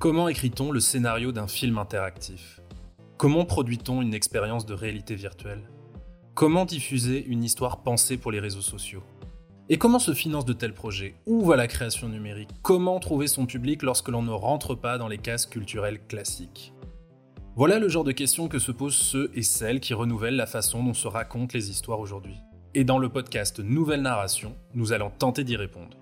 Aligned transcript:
Comment 0.00 0.28
écrit-on 0.28 0.70
le 0.70 0.78
scénario 0.78 1.32
d'un 1.32 1.48
film 1.48 1.76
interactif? 1.76 2.60
Comment 3.16 3.44
produit-on 3.44 4.00
une 4.00 4.14
expérience 4.14 4.64
de 4.64 4.72
réalité 4.72 5.16
virtuelle? 5.16 5.68
Comment 6.34 6.64
diffuser 6.64 7.24
une 7.26 7.42
histoire 7.42 7.82
pensée 7.82 8.16
pour 8.16 8.30
les 8.30 8.38
réseaux 8.38 8.60
sociaux? 8.60 9.02
Et 9.68 9.76
comment 9.76 9.98
se 9.98 10.14
financent 10.14 10.44
de 10.44 10.52
tels 10.52 10.72
projets? 10.72 11.16
Où 11.26 11.44
va 11.44 11.56
la 11.56 11.66
création 11.66 12.08
numérique? 12.08 12.50
Comment 12.62 13.00
trouver 13.00 13.26
son 13.26 13.44
public 13.44 13.82
lorsque 13.82 14.08
l'on 14.08 14.22
ne 14.22 14.30
rentre 14.30 14.76
pas 14.76 14.98
dans 14.98 15.08
les 15.08 15.18
cases 15.18 15.46
culturelles 15.46 16.06
classiques? 16.06 16.72
Voilà 17.56 17.80
le 17.80 17.88
genre 17.88 18.04
de 18.04 18.12
questions 18.12 18.46
que 18.46 18.60
se 18.60 18.70
posent 18.70 18.94
ceux 18.94 19.32
et 19.34 19.42
celles 19.42 19.80
qui 19.80 19.94
renouvellent 19.94 20.36
la 20.36 20.46
façon 20.46 20.84
dont 20.84 20.94
se 20.94 21.08
racontent 21.08 21.54
les 21.54 21.70
histoires 21.70 21.98
aujourd'hui. 21.98 22.36
Et 22.72 22.84
dans 22.84 22.98
le 22.98 23.08
podcast 23.08 23.58
Nouvelle 23.58 24.02
Narration, 24.02 24.54
nous 24.74 24.92
allons 24.92 25.10
tenter 25.10 25.42
d'y 25.42 25.56
répondre. 25.56 25.96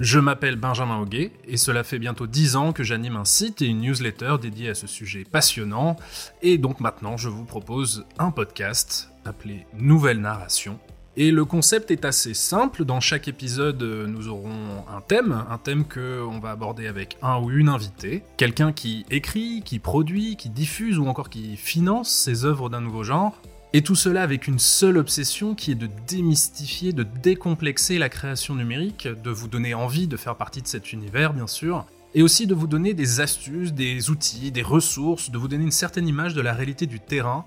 Je 0.00 0.18
m'appelle 0.18 0.56
Benjamin 0.56 0.98
Auguet 0.98 1.32
et 1.48 1.56
cela 1.56 1.82
fait 1.82 1.98
bientôt 1.98 2.26
10 2.26 2.56
ans 2.56 2.72
que 2.74 2.84
j'anime 2.84 3.16
un 3.16 3.24
site 3.24 3.62
et 3.62 3.66
une 3.66 3.80
newsletter 3.80 4.36
dédié 4.40 4.68
à 4.68 4.74
ce 4.74 4.86
sujet 4.86 5.24
passionnant. 5.24 5.96
Et 6.42 6.58
donc 6.58 6.80
maintenant, 6.80 7.16
je 7.16 7.30
vous 7.30 7.44
propose 7.44 8.04
un 8.18 8.30
podcast 8.30 9.10
appelé 9.24 9.66
Nouvelle 9.78 10.20
Narration. 10.20 10.78
Et 11.16 11.30
le 11.30 11.46
concept 11.46 11.90
est 11.90 12.04
assez 12.04 12.34
simple. 12.34 12.84
Dans 12.84 13.00
chaque 13.00 13.26
épisode, 13.26 13.82
nous 13.82 14.28
aurons 14.28 14.84
un 14.94 15.00
thème, 15.00 15.46
un 15.48 15.56
thème 15.56 15.86
que 15.86 16.22
on 16.22 16.40
va 16.40 16.50
aborder 16.50 16.88
avec 16.88 17.16
un 17.22 17.38
ou 17.38 17.50
une 17.50 17.70
invitée, 17.70 18.22
quelqu'un 18.36 18.72
qui 18.72 19.06
écrit, 19.10 19.62
qui 19.64 19.78
produit, 19.78 20.36
qui 20.36 20.50
diffuse 20.50 20.98
ou 20.98 21.06
encore 21.06 21.30
qui 21.30 21.56
finance 21.56 22.10
ses 22.10 22.44
œuvres 22.44 22.68
d'un 22.68 22.82
nouveau 22.82 23.02
genre. 23.02 23.40
Et 23.76 23.82
tout 23.82 23.94
cela 23.94 24.22
avec 24.22 24.46
une 24.46 24.58
seule 24.58 24.96
obsession 24.96 25.54
qui 25.54 25.70
est 25.70 25.74
de 25.74 25.90
démystifier, 26.08 26.94
de 26.94 27.02
décomplexer 27.02 27.98
la 27.98 28.08
création 28.08 28.54
numérique, 28.54 29.06
de 29.06 29.28
vous 29.28 29.48
donner 29.48 29.74
envie 29.74 30.06
de 30.06 30.16
faire 30.16 30.34
partie 30.34 30.62
de 30.62 30.66
cet 30.66 30.94
univers 30.94 31.34
bien 31.34 31.46
sûr, 31.46 31.84
et 32.14 32.22
aussi 32.22 32.46
de 32.46 32.54
vous 32.54 32.68
donner 32.68 32.94
des 32.94 33.20
astuces, 33.20 33.74
des 33.74 34.08
outils, 34.08 34.50
des 34.50 34.62
ressources, 34.62 35.30
de 35.30 35.36
vous 35.36 35.46
donner 35.46 35.64
une 35.64 35.70
certaine 35.70 36.08
image 36.08 36.32
de 36.32 36.40
la 36.40 36.54
réalité 36.54 36.86
du 36.86 37.00
terrain. 37.00 37.44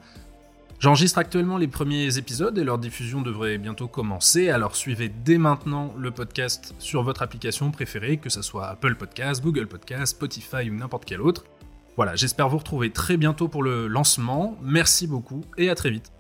J'enregistre 0.80 1.18
actuellement 1.18 1.58
les 1.58 1.68
premiers 1.68 2.20
épisodes 2.20 2.56
et 2.60 2.64
leur 2.64 2.78
diffusion 2.78 3.24
devrait 3.24 3.58
bientôt 3.58 3.88
commencer, 3.88 4.52
alors 4.52 4.76
suivez 4.76 5.10
dès 5.10 5.40
maintenant 5.40 5.96
le 5.98 6.12
podcast 6.12 6.76
sur 6.78 7.02
votre 7.02 7.24
application 7.24 7.72
préférée, 7.72 8.18
que 8.18 8.30
ce 8.30 8.44
soit 8.44 8.68
Apple 8.68 8.94
Podcast, 8.94 9.42
Google 9.42 9.66
Podcast, 9.66 10.16
Spotify 10.16 10.70
ou 10.70 10.76
n'importe 10.76 11.06
quel 11.06 11.22
autre. 11.22 11.46
Voilà, 11.96 12.16
j'espère 12.16 12.50
vous 12.50 12.60
retrouver 12.60 12.92
très 12.92 13.18
bientôt 13.18 13.48
pour 13.48 13.64
le 13.64 13.88
lancement. 13.88 14.60
Merci 14.62 15.08
beaucoup 15.08 15.42
et 15.58 15.72
à 15.72 15.76
très 15.76 15.90
vite. 15.90 16.12